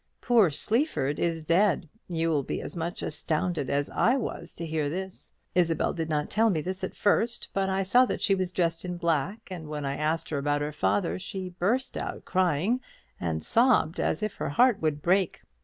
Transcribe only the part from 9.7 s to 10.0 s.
I